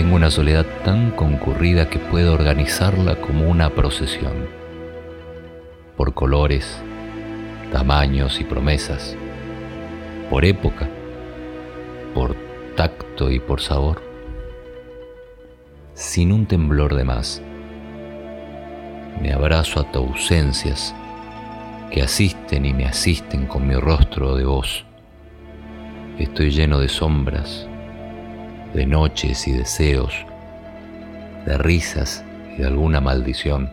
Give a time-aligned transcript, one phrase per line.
[0.00, 4.48] Tengo una soledad tan concurrida que puedo organizarla como una procesión,
[5.94, 6.80] por colores,
[7.70, 9.14] tamaños y promesas,
[10.30, 10.88] por época,
[12.14, 12.34] por
[12.76, 14.00] tacto y por sabor,
[15.92, 17.42] sin un temblor de más.
[19.20, 20.94] Me abrazo a tus ausencias
[21.90, 24.86] que asisten y me asisten con mi rostro de voz.
[26.18, 27.68] Estoy lleno de sombras,
[28.74, 30.14] de noches y deseos,
[31.46, 32.24] de risas
[32.54, 33.70] y de alguna maldición.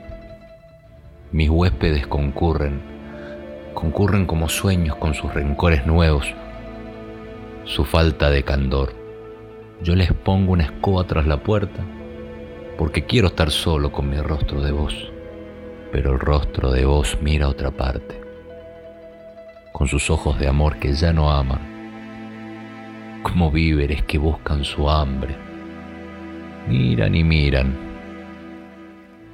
[1.32, 2.82] Mis huéspedes concurren,
[3.74, 6.34] concurren como sueños con sus rencores nuevos,
[7.66, 8.94] su falta de candor.
[9.82, 11.84] Yo les pongo una escoba tras la puerta
[12.78, 15.12] porque quiero estar solo con mi rostro de voz
[15.92, 18.20] pero el rostro de vos mira a otra parte,
[19.72, 21.77] con sus ojos de amor que ya no aman,
[23.38, 25.36] como víveres que buscan su hambre.
[26.68, 27.72] Miran y miran,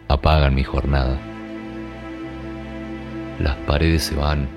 [0.10, 1.18] apagan mi jornada.
[3.40, 4.50] Las paredes se van,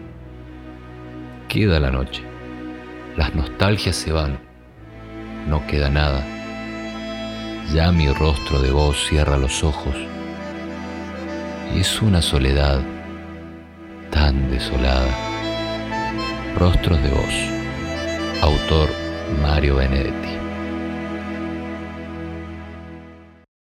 [1.46, 2.24] queda la noche,
[3.16, 4.40] las nostalgias se van,
[5.46, 6.26] no queda nada.
[7.72, 9.94] Ya mi rostro de voz cierra los ojos
[11.72, 12.80] es una soledad
[14.10, 15.06] tan desolada.
[16.56, 18.42] Rostros de voz.
[18.42, 20.45] Autor Mario Benedetti.